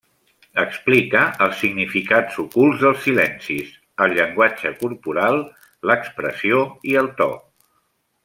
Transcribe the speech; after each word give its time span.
Explica 0.61 1.19
els 1.45 1.59
significats 1.63 2.39
ocults 2.43 2.79
dels 2.85 3.03
silencis, 3.09 3.69
el 4.07 4.17
llenguatge 4.21 4.73
corporal, 4.81 5.39
l'expressió 5.91 6.63
i 6.95 6.99
el 7.05 7.13
to. 7.23 7.29